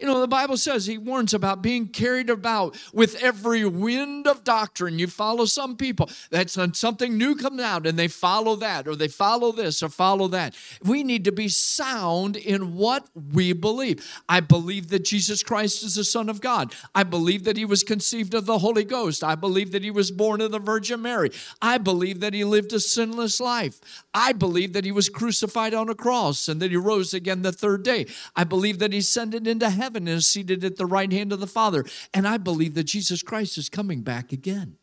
You 0.01 0.07
know, 0.07 0.21
the 0.21 0.29
Bible 0.29 0.57
says 0.57 0.87
he 0.87 0.97
warns 0.97 1.35
about 1.35 1.61
being 1.61 1.89
carried 1.89 2.31
about 2.31 2.77
with 2.93 3.21
every 3.21 3.65
wind 3.65 4.29
of 4.29 4.45
doctrine. 4.45 4.97
You 5.01 5.09
follow 5.09 5.45
some 5.45 5.77
people, 5.77 6.09
that's 6.31 6.57
when 6.57 6.75
something 6.75 7.19
new 7.19 7.35
comes 7.35 7.61
out 7.61 7.85
and 7.85 7.99
they 7.99 8.07
follow 8.07 8.55
that 8.57 8.87
or 8.87 8.95
they 8.95 9.09
follow 9.09 9.51
this 9.51 9.83
or 9.83 9.89
follow 9.89 10.29
that. 10.29 10.55
We 10.85 11.03
need 11.03 11.25
to 11.25 11.33
be 11.33 11.49
sound 11.49 12.37
in 12.37 12.77
what 12.77 13.09
we 13.33 13.53
believe. 13.53 14.23
I 14.29 14.39
believe 14.39 14.89
that 14.91 15.05
Jesus 15.05 15.43
Christ 15.43 15.83
is 15.83 15.97
the 15.97 16.05
Son 16.05 16.29
of 16.29 16.41
God. 16.41 16.73
I 16.95 17.03
believe 17.03 17.43
that 17.45 17.57
he 17.57 17.65
was 17.65 17.83
conceived 17.83 18.35
of 18.35 18.47
the 18.47 18.61
Holy 18.61 18.85
Ghost. 18.85 19.25
I 19.25 19.35
believe 19.35 19.73
that 19.73 19.83
he 19.83 19.91
was 19.91 20.13
born 20.13 20.41
of 20.41 20.53
the 20.53 20.61
Virgin 20.61 21.03
Mary. 21.03 21.31
I 21.61 21.79
believe 21.79 22.21
that 22.21 22.35
he 22.35 22.45
lived 22.45 22.73
a 22.73 22.79
sinless 22.79 23.41
life. 23.41 23.81
I 24.15 24.33
believe 24.33 24.75
that 24.75 24.85
he 24.85 24.93
was 24.93 25.09
crucified 25.09 25.75
on 25.75 25.89
a 25.89 25.95
cross 25.97 26.47
and 26.47 26.63
that 26.63 26.71
he 26.71 26.77
rose 26.77 27.15
again 27.15 27.43
the 27.43 27.51
third 27.51 27.83
day. 27.83 28.07
I 28.37 28.45
believe 28.45 28.79
that 28.79 28.93
he 28.93 28.99
ascended 28.99 29.49
into 29.49 29.69
heaven 29.69 29.88
heaven 29.89 30.07
and 30.07 30.19
is 30.19 30.29
seated 30.29 30.63
at 30.65 30.77
the 30.77 30.85
right 30.85 31.11
hand 31.11 31.33
of 31.33 31.41
the 31.41 31.47
Father. 31.47 31.83
And 32.13 32.29
I 32.29 32.37
believe 32.37 32.75
that 32.75 32.85
Jesus 32.85 33.23
Christ 33.23 33.57
is 33.57 33.71
coming 33.71 34.03
back 34.03 34.33
again. 34.33 34.77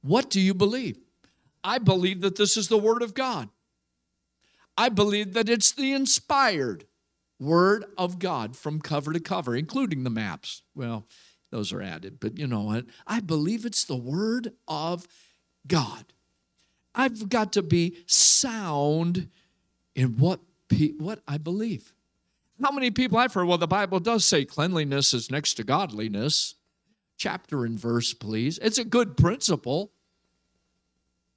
What 0.00 0.30
do 0.30 0.40
you 0.40 0.54
believe? 0.54 0.96
I 1.62 1.76
believe 1.76 2.22
that 2.22 2.36
this 2.36 2.56
is 2.56 2.68
the 2.68 2.78
Word 2.78 3.02
of 3.02 3.12
God. 3.12 3.50
I 4.78 4.88
believe 4.88 5.34
that 5.34 5.50
it's 5.50 5.72
the 5.72 5.92
inspired 5.92 6.86
Word 7.38 7.84
of 7.98 8.18
God 8.18 8.56
from 8.56 8.80
cover 8.80 9.12
to 9.12 9.20
cover, 9.20 9.54
including 9.54 10.04
the 10.04 10.10
maps. 10.10 10.62
Well, 10.74 11.06
those 11.50 11.70
are 11.70 11.82
added, 11.82 12.18
but 12.18 12.38
you 12.38 12.46
know 12.46 12.62
what? 12.62 12.86
I 13.06 13.20
believe 13.20 13.66
it's 13.66 13.84
the 13.84 13.96
Word 13.96 14.52
of 14.66 15.06
God. 15.66 16.06
I've 16.94 17.28
got 17.28 17.52
to 17.52 17.62
be 17.62 17.98
sound 18.06 19.28
in 19.94 20.16
what, 20.16 20.40
what 20.96 21.20
I 21.28 21.36
believe. 21.36 21.92
How 22.62 22.72
many 22.72 22.90
people 22.90 23.18
I've 23.18 23.34
heard, 23.34 23.46
well, 23.46 23.58
the 23.58 23.66
Bible 23.66 24.00
does 24.00 24.24
say 24.24 24.44
cleanliness 24.44 25.14
is 25.14 25.30
next 25.30 25.54
to 25.54 25.64
godliness. 25.64 26.54
Chapter 27.16 27.64
and 27.64 27.78
verse, 27.78 28.14
please. 28.14 28.58
It's 28.58 28.78
a 28.78 28.84
good 28.84 29.16
principle. 29.16 29.92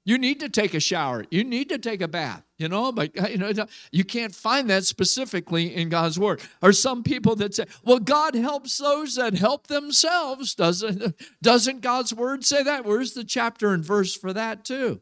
You 0.04 0.18
need 0.18 0.40
to 0.40 0.48
take 0.48 0.74
a 0.74 0.80
shower. 0.80 1.24
You 1.30 1.44
need 1.44 1.68
to 1.68 1.78
take 1.78 2.02
a 2.02 2.08
bath, 2.08 2.42
you 2.58 2.68
know, 2.68 2.90
but 2.90 3.14
you 3.30 3.38
know 3.38 3.52
you 3.92 4.04
can't 4.04 4.34
find 4.34 4.68
that 4.70 4.84
specifically 4.84 5.74
in 5.74 5.88
God's 5.88 6.18
word. 6.18 6.40
Or 6.60 6.72
some 6.72 7.04
people 7.04 7.36
that 7.36 7.54
say, 7.54 7.66
"Well, 7.84 8.00
God 8.00 8.34
helps 8.34 8.78
those 8.78 9.14
that 9.14 9.34
help 9.34 9.68
themselves." 9.68 10.54
Doesn't 10.54 11.14
doesn't 11.42 11.82
God's 11.82 12.12
word 12.12 12.44
say 12.44 12.64
that? 12.64 12.84
Where's 12.84 13.12
the 13.12 13.24
chapter 13.24 13.72
and 13.72 13.84
verse 13.84 14.16
for 14.16 14.32
that 14.32 14.64
too? 14.64 15.00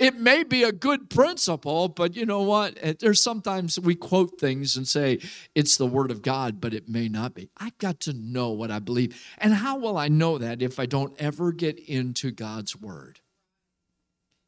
It 0.00 0.18
may 0.18 0.42
be 0.42 0.62
a 0.62 0.72
good 0.72 1.10
principle, 1.10 1.88
but 1.88 2.16
you 2.16 2.24
know 2.24 2.40
what? 2.40 2.78
Eh, 2.80 2.94
there's 2.98 3.22
sometimes 3.22 3.78
we 3.78 3.94
quote 3.94 4.40
things 4.40 4.74
and 4.74 4.88
say 4.88 5.18
it's 5.54 5.76
the 5.76 5.86
word 5.86 6.10
of 6.10 6.22
God, 6.22 6.58
but 6.58 6.72
it 6.72 6.88
may 6.88 7.06
not 7.06 7.34
be. 7.34 7.50
I've 7.58 7.76
got 7.76 8.00
to 8.00 8.14
know 8.14 8.50
what 8.50 8.70
I 8.70 8.78
believe. 8.78 9.22
And 9.36 9.52
how 9.52 9.78
will 9.78 9.98
I 9.98 10.08
know 10.08 10.38
that 10.38 10.62
if 10.62 10.80
I 10.80 10.86
don't 10.86 11.14
ever 11.20 11.52
get 11.52 11.78
into 11.78 12.30
God's 12.30 12.74
word? 12.74 13.20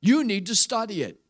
You 0.00 0.24
need 0.24 0.46
to 0.46 0.54
study 0.54 1.02
it. 1.02 1.20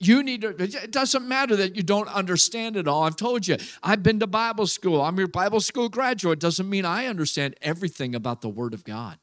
You 0.00 0.24
need 0.24 0.40
to, 0.42 0.48
it 0.48 0.90
doesn't 0.90 1.26
matter 1.26 1.54
that 1.54 1.76
you 1.76 1.84
don't 1.84 2.08
understand 2.08 2.76
it 2.76 2.88
all. 2.88 3.04
I've 3.04 3.16
told 3.16 3.46
you, 3.46 3.58
I've 3.82 4.02
been 4.02 4.18
to 4.20 4.26
Bible 4.26 4.66
school. 4.66 5.00
I'm 5.00 5.18
your 5.18 5.28
Bible 5.28 5.60
school 5.60 5.88
graduate. 5.88 6.40
Doesn't 6.40 6.68
mean 6.68 6.84
I 6.84 7.06
understand 7.06 7.54
everything 7.62 8.16
about 8.16 8.40
the 8.40 8.48
Word 8.48 8.74
of 8.74 8.82
God. 8.82 9.18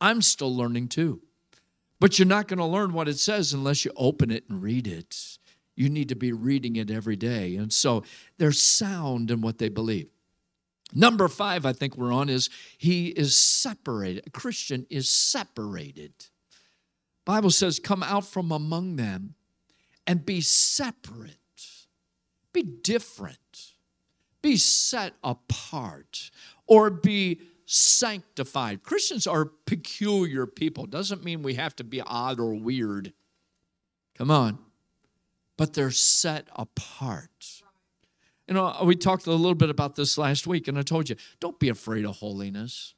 I'm 0.00 0.22
still 0.22 0.54
learning 0.54 0.88
too. 0.88 1.22
But 1.98 2.18
you're 2.18 2.26
not 2.26 2.48
going 2.48 2.58
to 2.58 2.64
learn 2.64 2.92
what 2.92 3.08
it 3.08 3.18
says 3.18 3.52
unless 3.52 3.84
you 3.84 3.92
open 3.96 4.30
it 4.30 4.44
and 4.48 4.62
read 4.62 4.86
it. 4.86 5.38
You 5.74 5.88
need 5.88 6.08
to 6.08 6.16
be 6.16 6.32
reading 6.32 6.76
it 6.76 6.90
every 6.90 7.16
day. 7.16 7.56
And 7.56 7.72
so 7.72 8.02
they're 8.38 8.52
sound 8.52 9.30
in 9.30 9.40
what 9.40 9.58
they 9.58 9.68
believe. 9.68 10.08
Number 10.94 11.28
five, 11.28 11.66
I 11.66 11.72
think 11.72 11.96
we're 11.96 12.12
on, 12.12 12.28
is 12.28 12.48
he 12.78 13.08
is 13.08 13.36
separated. 13.36 14.24
A 14.26 14.30
Christian 14.30 14.86
is 14.88 15.08
separated. 15.08 16.12
Bible 17.24 17.50
says, 17.50 17.80
come 17.80 18.02
out 18.02 18.24
from 18.24 18.52
among 18.52 18.96
them 18.96 19.34
and 20.06 20.24
be 20.24 20.40
separate. 20.40 21.32
Be 22.52 22.62
different. 22.62 23.72
Be 24.42 24.56
set 24.56 25.14
apart 25.24 26.30
or 26.66 26.88
be 26.88 27.40
sanctified. 27.66 28.84
Christians 28.84 29.26
are 29.26 29.44
peculiar 29.44 30.46
people. 30.46 30.86
Doesn't 30.86 31.24
mean 31.24 31.42
we 31.42 31.54
have 31.54 31.76
to 31.76 31.84
be 31.84 32.00
odd 32.00 32.40
or 32.40 32.54
weird. 32.54 33.12
Come 34.16 34.30
on. 34.30 34.58
But 35.56 35.74
they're 35.74 35.90
set 35.90 36.46
apart. 36.54 37.62
You 38.46 38.54
know, 38.54 38.76
we 38.84 38.94
talked 38.94 39.26
a 39.26 39.32
little 39.32 39.56
bit 39.56 39.70
about 39.70 39.96
this 39.96 40.16
last 40.16 40.46
week, 40.46 40.68
and 40.68 40.78
I 40.78 40.82
told 40.82 41.10
you, 41.10 41.16
don't 41.40 41.58
be 41.58 41.68
afraid 41.68 42.04
of 42.04 42.16
holiness. 42.16 42.94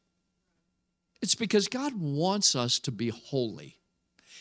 It's 1.23 1.35
because 1.35 1.69
God 1.69 1.95
wants 1.95 2.55
us 2.55 2.79
to 2.81 2.93
be 2.93 3.09
holy. 3.09 3.79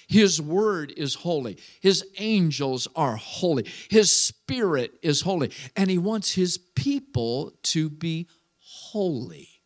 His 0.08 0.42
word 0.42 0.94
is 0.96 1.16
holy. 1.16 1.58
His 1.80 2.06
angels 2.18 2.88
are 2.96 3.16
holy. 3.16 3.66
His 3.90 4.12
spirit 4.12 4.94
is 5.02 5.22
holy. 5.22 5.52
And 5.76 5.90
He 5.90 5.98
wants 5.98 6.34
His 6.34 6.58
people 6.58 7.54
to 7.64 7.90
be 7.90 8.28
holy 8.58 9.57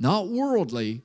not 0.00 0.28
worldly. 0.28 1.02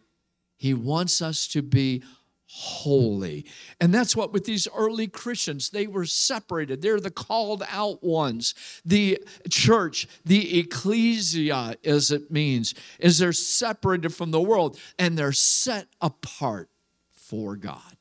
He 0.57 0.73
wants 0.73 1.21
us 1.21 1.47
to 1.49 1.61
be 1.61 2.01
holy. 2.47 3.45
And 3.81 3.93
that's 3.93 4.15
what 4.15 4.31
with 4.31 4.45
these 4.45 4.67
early 4.73 5.07
Christians, 5.07 5.69
they 5.69 5.87
were 5.87 6.05
separated. 6.05 6.81
They're 6.81 7.01
the 7.01 7.11
called 7.11 7.63
out 7.69 8.01
ones. 8.01 8.55
The 8.85 9.19
church, 9.49 10.07
the 10.23 10.59
ecclesia, 10.59 11.75
as 11.83 12.11
it 12.11 12.31
means, 12.31 12.73
is 12.99 13.17
they're 13.17 13.33
separated 13.33 14.13
from 14.13 14.31
the 14.31 14.41
world 14.41 14.79
and 14.97 15.17
they're 15.17 15.33
set 15.33 15.87
apart 15.99 16.69
for 17.11 17.57
God. 17.57 17.97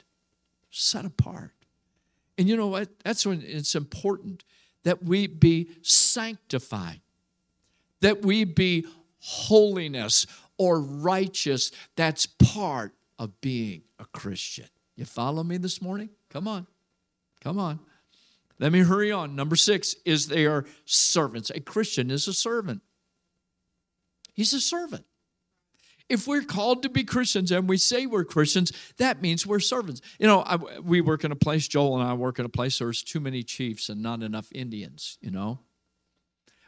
Set 0.70 1.04
apart. 1.04 1.52
And 2.38 2.48
you 2.48 2.56
know 2.56 2.68
what? 2.68 2.90
That's 3.02 3.26
when 3.26 3.42
it's 3.42 3.74
important 3.74 4.44
that 4.84 5.02
we 5.02 5.26
be 5.26 5.70
sanctified, 5.82 7.00
that 8.00 8.22
we 8.22 8.44
be 8.44 8.86
holiness 9.18 10.26
or 10.58 10.80
righteous. 10.80 11.70
That's 11.96 12.26
part 12.26 12.92
of 13.18 13.40
being 13.40 13.82
a 13.98 14.04
Christian. 14.06 14.66
You 14.96 15.04
follow 15.04 15.42
me 15.42 15.56
this 15.56 15.82
morning? 15.82 16.10
Come 16.30 16.46
on. 16.48 16.66
Come 17.42 17.58
on. 17.58 17.80
Let 18.58 18.72
me 18.72 18.80
hurry 18.80 19.10
on. 19.10 19.34
Number 19.34 19.56
six 19.56 19.96
is 20.04 20.28
they 20.28 20.46
are 20.46 20.64
servants. 20.84 21.50
A 21.50 21.60
Christian 21.60 22.10
is 22.10 22.28
a 22.28 22.32
servant. 22.32 22.82
He's 24.32 24.52
a 24.52 24.60
servant. 24.60 25.04
If 26.08 26.26
we're 26.26 26.42
called 26.42 26.82
to 26.82 26.88
be 26.88 27.02
Christians 27.02 27.50
and 27.50 27.68
we 27.68 27.78
say 27.78 28.06
we're 28.06 28.24
Christians, 28.24 28.72
that 28.98 29.22
means 29.22 29.46
we're 29.46 29.60
servants. 29.60 30.02
You 30.18 30.26
know, 30.26 30.42
I, 30.42 30.56
we 30.56 31.00
work 31.00 31.24
in 31.24 31.32
a 31.32 31.36
place, 31.36 31.66
Joel 31.66 31.98
and 31.98 32.08
I 32.08 32.12
work 32.12 32.38
in 32.38 32.44
a 32.44 32.50
place 32.50 32.78
there's 32.78 33.02
too 33.02 33.20
many 33.20 33.42
chiefs 33.42 33.88
and 33.88 34.02
not 34.02 34.22
enough 34.22 34.48
Indians, 34.52 35.18
you 35.20 35.30
know. 35.30 35.60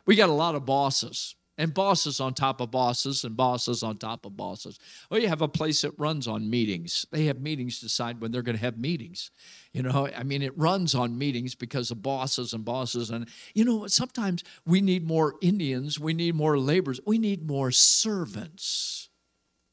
We 0.06 0.16
got 0.16 0.30
a 0.30 0.32
lot 0.32 0.54
of 0.54 0.64
bosses 0.64 1.34
and 1.58 1.72
bosses 1.72 2.20
on 2.20 2.34
top 2.34 2.60
of 2.60 2.70
bosses 2.70 3.24
and 3.24 3.36
bosses 3.36 3.82
on 3.82 3.96
top 3.96 4.26
of 4.26 4.36
bosses. 4.36 4.78
Well, 5.10 5.20
you 5.20 5.28
have 5.28 5.42
a 5.42 5.48
place 5.48 5.82
that 5.82 5.98
runs 5.98 6.28
on 6.28 6.50
meetings. 6.50 7.06
They 7.10 7.24
have 7.26 7.40
meetings 7.40 7.78
to 7.78 7.86
decide 7.86 8.20
when 8.20 8.30
they're 8.30 8.42
going 8.42 8.56
to 8.56 8.62
have 8.62 8.78
meetings. 8.78 9.30
You 9.72 9.82
know, 9.82 10.08
I 10.14 10.22
mean, 10.22 10.42
it 10.42 10.56
runs 10.58 10.94
on 10.94 11.18
meetings 11.18 11.54
because 11.54 11.90
of 11.90 12.02
bosses 12.02 12.52
and 12.52 12.64
bosses. 12.64 13.10
And, 13.10 13.28
you 13.54 13.64
know, 13.64 13.86
sometimes 13.86 14.44
we 14.66 14.80
need 14.80 15.06
more 15.06 15.36
Indians, 15.40 15.98
we 15.98 16.12
need 16.12 16.34
more 16.34 16.58
laborers, 16.58 17.00
we 17.06 17.18
need 17.18 17.46
more 17.46 17.70
servants 17.70 19.08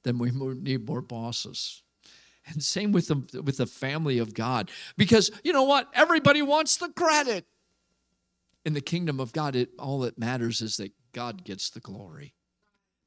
than 0.03 0.17
we 0.17 0.31
need 0.31 0.87
more 0.87 1.01
bosses. 1.01 1.81
And 2.45 2.61
same 2.61 2.91
with 2.91 3.07
the, 3.07 3.41
with 3.41 3.57
the 3.57 3.65
family 3.65 4.17
of 4.17 4.33
God. 4.33 4.69
Because 4.97 5.31
you 5.43 5.53
know 5.53 5.63
what? 5.63 5.89
Everybody 5.93 6.41
wants 6.41 6.77
the 6.77 6.89
credit. 6.89 7.45
In 8.65 8.73
the 8.73 8.81
kingdom 8.81 9.19
of 9.19 9.33
God, 9.33 9.57
it, 9.57 9.69
all 9.77 9.99
that 9.99 10.17
matters 10.17 10.61
is 10.61 10.77
that 10.77 10.91
God 11.13 11.43
gets 11.43 11.69
the 11.69 11.79
glory, 11.79 12.33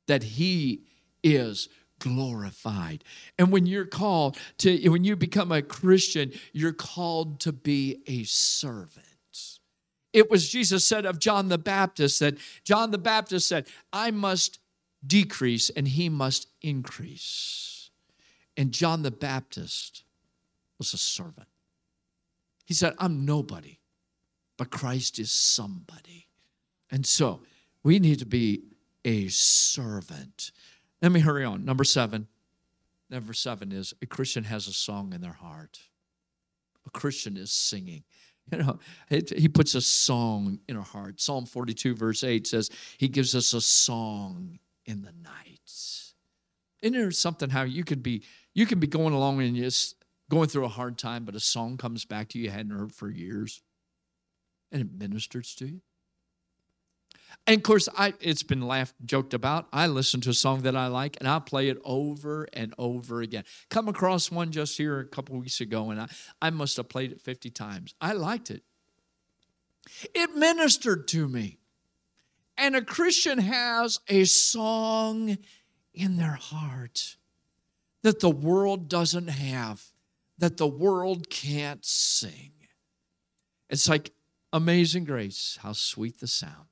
that 0.06 0.22
He 0.22 0.84
is 1.22 1.68
glorified. 1.98 3.04
And 3.38 3.50
when 3.50 3.66
you're 3.66 3.86
called 3.86 4.38
to, 4.58 4.88
when 4.88 5.04
you 5.04 5.16
become 5.16 5.52
a 5.52 5.62
Christian, 5.62 6.32
you're 6.52 6.72
called 6.72 7.40
to 7.40 7.52
be 7.52 8.02
a 8.06 8.25
servant. 8.25 9.04
It 10.12 10.30
was 10.30 10.48
Jesus 10.48 10.86
said 10.86 11.04
of 11.04 11.18
John 11.18 11.48
the 11.48 11.58
Baptist 11.58 12.20
that 12.20 12.38
John 12.64 12.90
the 12.90 12.98
Baptist 12.98 13.48
said, 13.48 13.66
I 13.92 14.10
must 14.10 14.58
decrease 15.06 15.68
and 15.68 15.86
he 15.86 16.08
must 16.08 16.48
increase. 16.62 17.90
And 18.56 18.72
John 18.72 19.02
the 19.02 19.10
Baptist 19.10 20.04
was 20.78 20.94
a 20.94 20.98
servant. 20.98 21.48
He 22.64 22.72
said, 22.72 22.94
I'm 22.98 23.26
nobody, 23.26 23.78
but 24.56 24.70
Christ 24.70 25.18
is 25.18 25.30
somebody. 25.30 26.28
And 26.90 27.04
so 27.04 27.40
we 27.87 28.00
need 28.00 28.19
to 28.19 28.26
be 28.26 28.64
a 29.05 29.28
servant. 29.28 30.50
Let 31.00 31.12
me 31.12 31.21
hurry 31.21 31.45
on. 31.45 31.64
Number 31.64 31.85
seven. 31.85 32.26
Number 33.09 33.33
seven 33.33 33.71
is 33.71 33.95
a 34.02 34.07
Christian 34.07 34.43
has 34.43 34.66
a 34.66 34.73
song 34.73 35.12
in 35.12 35.21
their 35.21 35.35
heart. 35.35 35.78
A 36.85 36.90
Christian 36.90 37.37
is 37.37 37.52
singing. 37.52 38.02
You 38.52 38.59
know, 38.59 38.78
it, 39.11 39.37
he 39.37 39.49
puts 39.49 39.75
a 39.75 39.81
song 39.81 40.61
in 40.69 40.76
our 40.76 40.85
heart. 40.85 41.21
Psalm 41.21 41.47
42, 41.47 41.97
verse 41.97 42.23
8 42.23 42.47
says, 42.47 42.71
He 42.97 43.09
gives 43.09 43.35
us 43.35 43.52
a 43.52 43.61
song 43.61 44.61
in 44.85 45.02
the 45.02 45.11
night. 45.11 45.59
Isn't 46.81 46.93
there 46.93 47.11
something 47.11 47.50
how 47.50 47.64
you 47.64 47.83
could 47.83 48.05
be 48.05 48.23
you 48.55 48.64
can 48.64 48.78
be 48.78 48.87
going 48.87 49.14
along 49.14 49.43
and 49.43 49.57
just 49.57 49.97
going 50.31 50.49
through 50.49 50.64
a 50.64 50.69
hard 50.69 50.97
time, 50.97 51.25
but 51.25 51.35
a 51.35 51.40
song 51.40 51.76
comes 51.76 52.05
back 52.05 52.28
to 52.28 52.38
you 52.38 52.45
you 52.45 52.50
hadn't 52.52 52.71
heard 52.71 52.93
for 52.93 53.11
years, 53.11 53.62
and 54.71 54.81
it 54.81 54.93
ministers 54.97 55.52
to 55.56 55.67
you. 55.67 55.80
And 57.47 57.58
of 57.58 57.62
course, 57.62 57.89
I 57.97 58.15
it's 58.21 58.43
been 58.43 58.62
laughed, 58.62 58.95
joked 59.04 59.34
about. 59.34 59.69
I 59.73 59.86
listen 59.86 60.21
to 60.23 60.30
a 60.30 60.34
song 60.34 60.62
that 60.62 60.76
I 60.76 60.89
like, 60.89 61.17
and 61.21 61.28
I 61.28 61.39
play 61.39 61.69
it 61.69 61.78
over 61.84 62.49
and 62.52 62.75
over 62.78 63.23
again. 63.23 63.45
Come 63.71 63.89
across 63.89 64.30
one 64.30 64.50
just 64.50 64.76
here 64.76 64.99
a 64.99 65.04
couple 65.04 65.39
weeks 65.39 65.60
ago, 65.60 65.91
and 65.91 66.00
I, 66.00 66.08
I 66.43 66.50
must 66.50 66.76
have 66.76 66.89
played 66.89 67.12
it 67.12 67.21
50 67.21 67.50
times. 67.50 67.95
I 68.00 68.12
liked 68.12 68.50
it. 68.50 68.62
It 70.15 70.34
ministered 70.34 71.06
to 71.08 71.28
me. 71.28 71.58
And 72.58 72.75
a 72.75 72.82
Christian 72.82 73.39
has 73.39 74.00
a 74.08 74.25
song 74.25 75.39
in 75.95 76.17
their 76.17 76.39
heart 76.41 77.17
that 78.02 78.21
the 78.21 78.30
world 78.30 78.89
doesn't 78.89 79.28
have, 79.28 79.82
that 80.39 80.56
the 80.56 80.67
world 80.67 81.28
can't 81.28 81.84
sing. 81.84 82.52
It's 83.69 83.89
like 83.89 84.12
amazing 84.52 85.04
grace, 85.04 85.58
how 85.60 85.73
sweet 85.73 86.21
the 86.21 86.26
sound, 86.26 86.67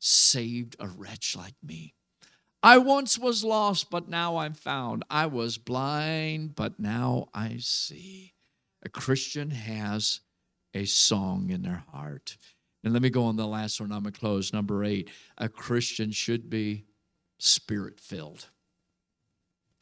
saved 0.00 0.74
a 0.80 0.88
wretch 0.88 1.36
like 1.36 1.54
me. 1.62 1.94
I 2.62 2.78
once 2.78 3.18
was 3.18 3.44
lost, 3.44 3.90
but 3.90 4.08
now 4.08 4.38
I'm 4.38 4.54
found. 4.54 5.04
I 5.08 5.26
was 5.26 5.56
blind, 5.56 6.54
but 6.56 6.78
now 6.78 7.28
I 7.32 7.58
see. 7.60 8.34
A 8.82 8.88
Christian 8.88 9.50
has 9.50 10.20
a 10.74 10.84
song 10.84 11.50
in 11.50 11.62
their 11.62 11.84
heart. 11.92 12.36
And 12.82 12.92
let 12.92 13.02
me 13.02 13.10
go 13.10 13.24
on 13.24 13.36
the 13.36 13.46
last 13.46 13.80
one. 13.80 13.92
I'm 13.92 14.02
going 14.02 14.12
to 14.12 14.18
close. 14.18 14.52
Number 14.52 14.84
eight 14.84 15.10
a 15.38 15.48
Christian 15.48 16.10
should 16.10 16.50
be 16.50 16.84
spirit 17.38 18.00
filled. 18.00 18.48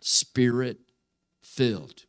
Spirit 0.01 0.79
filled. 1.43 2.05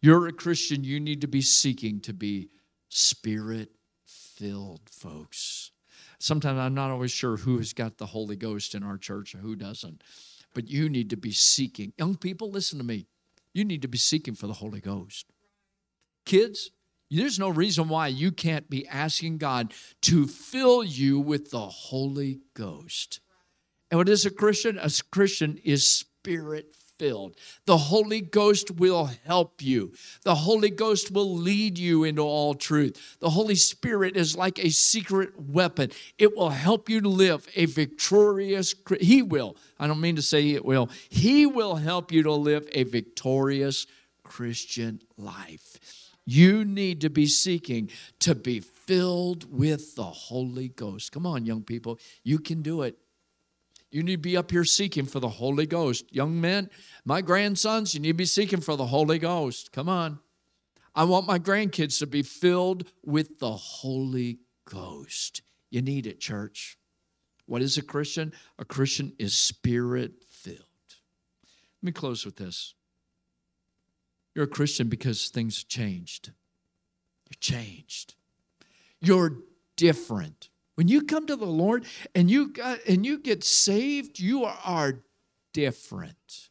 You're 0.00 0.28
a 0.28 0.32
Christian, 0.32 0.84
you 0.84 1.00
need 1.00 1.20
to 1.22 1.28
be 1.28 1.42
seeking 1.42 2.00
to 2.00 2.12
be 2.12 2.50
spirit 2.88 3.70
filled, 4.04 4.82
folks. 4.90 5.72
Sometimes 6.18 6.58
I'm 6.58 6.74
not 6.74 6.90
always 6.90 7.12
sure 7.12 7.36
who 7.36 7.58
has 7.58 7.72
got 7.72 7.98
the 7.98 8.06
Holy 8.06 8.36
Ghost 8.36 8.74
in 8.74 8.82
our 8.82 8.98
church 8.98 9.34
or 9.34 9.38
who 9.38 9.54
doesn't, 9.54 10.02
but 10.54 10.68
you 10.68 10.88
need 10.88 11.10
to 11.10 11.16
be 11.16 11.32
seeking. 11.32 11.92
Young 11.96 12.16
people, 12.16 12.50
listen 12.50 12.78
to 12.78 12.84
me. 12.84 13.06
You 13.54 13.64
need 13.64 13.82
to 13.82 13.88
be 13.88 13.98
seeking 13.98 14.34
for 14.34 14.46
the 14.46 14.54
Holy 14.54 14.80
Ghost. 14.80 15.26
Kids, 16.24 16.70
there's 17.10 17.38
no 17.38 17.48
reason 17.48 17.88
why 17.88 18.08
you 18.08 18.32
can't 18.32 18.68
be 18.68 18.86
asking 18.88 19.38
God 19.38 19.72
to 20.02 20.26
fill 20.26 20.84
you 20.84 21.18
with 21.18 21.50
the 21.50 21.66
Holy 21.68 22.40
Ghost. 22.54 23.20
And 23.90 23.98
what 23.98 24.08
is 24.08 24.26
a 24.26 24.30
Christian? 24.30 24.78
A 24.78 24.90
Christian 25.10 25.58
is 25.64 25.86
spirit 25.86 26.76
filled. 26.98 27.36
The 27.66 27.76
Holy 27.76 28.20
Ghost 28.20 28.72
will 28.72 29.10
help 29.24 29.62
you. 29.62 29.92
The 30.24 30.34
Holy 30.34 30.70
Ghost 30.70 31.10
will 31.10 31.34
lead 31.34 31.78
you 31.78 32.04
into 32.04 32.22
all 32.22 32.54
truth. 32.54 33.16
The 33.20 33.30
Holy 33.30 33.54
Spirit 33.54 34.16
is 34.16 34.36
like 34.36 34.58
a 34.58 34.70
secret 34.70 35.40
weapon. 35.40 35.90
It 36.18 36.36
will 36.36 36.50
help 36.50 36.88
you 36.88 37.00
to 37.00 37.08
live 37.08 37.46
a 37.54 37.66
victorious 37.66 38.74
He 39.00 39.22
will. 39.22 39.56
I 39.78 39.86
don't 39.86 40.00
mean 40.00 40.16
to 40.16 40.22
say 40.22 40.50
it 40.50 40.64
will. 40.64 40.90
He 41.08 41.46
will 41.46 41.76
help 41.76 42.12
you 42.12 42.22
to 42.24 42.32
live 42.32 42.68
a 42.72 42.84
victorious 42.84 43.86
Christian 44.22 45.00
life. 45.16 45.78
You 46.24 46.64
need 46.64 47.00
to 47.00 47.08
be 47.08 47.26
seeking 47.26 47.90
to 48.18 48.34
be 48.34 48.60
filled 48.60 49.50
with 49.50 49.94
the 49.94 50.04
Holy 50.04 50.68
Ghost. 50.68 51.10
Come 51.12 51.24
on, 51.24 51.46
young 51.46 51.62
people. 51.62 51.98
You 52.22 52.38
can 52.38 52.60
do 52.60 52.82
it. 52.82 52.98
You 53.90 54.02
need 54.02 54.16
to 54.16 54.18
be 54.18 54.36
up 54.36 54.50
here 54.50 54.64
seeking 54.64 55.06
for 55.06 55.20
the 55.20 55.28
Holy 55.28 55.66
Ghost. 55.66 56.04
Young 56.14 56.40
men, 56.40 56.68
my 57.04 57.22
grandsons, 57.22 57.94
you 57.94 58.00
need 58.00 58.08
to 58.08 58.14
be 58.14 58.26
seeking 58.26 58.60
for 58.60 58.76
the 58.76 58.86
Holy 58.86 59.18
Ghost. 59.18 59.72
Come 59.72 59.88
on. 59.88 60.18
I 60.94 61.04
want 61.04 61.26
my 61.26 61.38
grandkids 61.38 61.98
to 62.00 62.06
be 62.06 62.22
filled 62.22 62.84
with 63.04 63.38
the 63.38 63.52
Holy 63.52 64.40
Ghost. 64.64 65.42
You 65.70 65.80
need 65.80 66.06
it, 66.06 66.20
church. 66.20 66.76
What 67.46 67.62
is 67.62 67.78
a 67.78 67.82
Christian? 67.82 68.32
A 68.58 68.64
Christian 68.64 69.12
is 69.18 69.36
spirit 69.36 70.24
filled. 70.28 70.58
Let 71.80 71.86
me 71.86 71.92
close 71.92 72.26
with 72.26 72.36
this. 72.36 72.74
You're 74.34 74.44
a 74.44 74.48
Christian 74.48 74.88
because 74.88 75.28
things 75.28 75.64
changed. 75.64 76.32
You're 77.28 77.38
changed. 77.40 78.14
You're 79.00 79.38
different. 79.76 80.50
When 80.78 80.86
you 80.86 81.02
come 81.02 81.26
to 81.26 81.34
the 81.34 81.44
Lord 81.44 81.86
and 82.14 82.30
you 82.30 82.52
got, 82.52 82.78
and 82.86 83.04
you 83.04 83.18
get 83.18 83.42
saved, 83.42 84.20
you 84.20 84.44
are 84.44 85.00
different. 85.52 86.50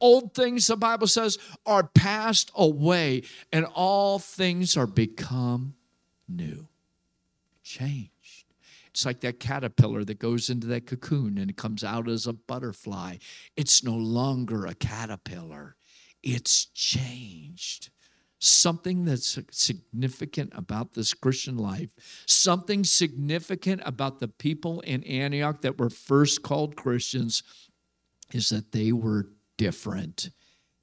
Old 0.00 0.32
things, 0.32 0.68
the 0.68 0.76
Bible 0.76 1.08
says, 1.08 1.36
are 1.66 1.88
passed 1.88 2.52
away, 2.54 3.24
and 3.52 3.66
all 3.74 4.20
things 4.20 4.76
are 4.76 4.86
become 4.86 5.74
new. 6.28 6.68
Changed. 7.64 8.44
It's 8.90 9.04
like 9.04 9.22
that 9.22 9.40
caterpillar 9.40 10.04
that 10.04 10.20
goes 10.20 10.48
into 10.48 10.68
that 10.68 10.86
cocoon 10.86 11.36
and 11.36 11.50
it 11.50 11.56
comes 11.56 11.82
out 11.82 12.08
as 12.08 12.28
a 12.28 12.32
butterfly. 12.32 13.16
It's 13.56 13.82
no 13.82 13.96
longer 13.96 14.66
a 14.66 14.74
caterpillar, 14.74 15.74
it's 16.22 16.66
changed. 16.66 17.90
Something 18.46 19.06
that's 19.06 19.40
significant 19.50 20.52
about 20.54 20.94
this 20.94 21.14
Christian 21.14 21.58
life, 21.58 21.90
something 22.26 22.84
significant 22.84 23.82
about 23.84 24.20
the 24.20 24.28
people 24.28 24.82
in 24.82 25.02
Antioch 25.02 25.62
that 25.62 25.80
were 25.80 25.90
first 25.90 26.44
called 26.44 26.76
Christians 26.76 27.42
is 28.32 28.50
that 28.50 28.70
they 28.70 28.92
were 28.92 29.26
different. 29.56 30.30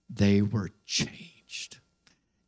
They 0.10 0.41
were 0.41 0.71
changed. 0.86 1.80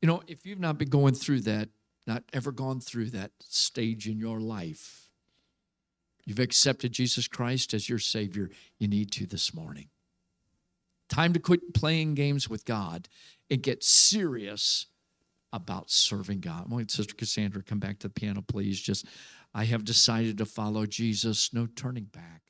You 0.01 0.09
know, 0.09 0.21
if 0.27 0.45
you've 0.45 0.59
not 0.59 0.77
been 0.77 0.89
going 0.89 1.13
through 1.13 1.41
that, 1.41 1.69
not 2.05 2.23
ever 2.33 2.51
gone 2.51 2.81
through 2.81 3.11
that 3.11 3.31
stage 3.39 4.09
in 4.09 4.19
your 4.19 4.41
life, 4.41 5.09
you've 6.25 6.39
accepted 6.39 6.91
Jesus 6.91 7.29
Christ 7.29 7.73
as 7.73 7.87
your 7.87 7.99
Savior, 7.99 8.49
you 8.79 8.89
need 8.89 9.11
to 9.13 9.25
this 9.25 9.53
morning. 9.53 9.87
Time 11.07 11.31
to 11.31 11.39
quit 11.39 11.73
playing 11.73 12.15
games 12.15 12.49
with 12.49 12.65
God 12.65 13.07
and 13.49 13.63
get 13.63 13.81
serious 13.81 14.87
about 15.55 15.89
serving 15.89 16.41
God. 16.41 16.69
Want 16.69 16.91
Sister 16.91 17.15
Cassandra 17.15 17.63
come 17.63 17.79
back 17.79 17.99
to 17.99 18.07
the 18.07 18.13
piano, 18.13 18.41
please. 18.41 18.79
Just, 18.79 19.05
I 19.53 19.65
have 19.65 19.85
decided 19.85 20.37
to 20.39 20.45
follow 20.45 20.85
Jesus, 20.85 21.53
no 21.53 21.65
turning 21.65 22.05
back. 22.05 22.44